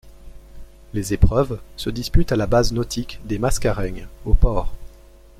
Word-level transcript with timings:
Les 0.95 1.13
épreuves 1.13 1.59
se 1.77 1.91
disputent 1.91 2.31
à 2.31 2.35
la 2.35 2.47
base 2.47 2.73
nautique 2.73 3.19
des 3.25 3.37
Mascareignes, 3.37 4.07
au 4.25 4.33
Port. 4.33 4.73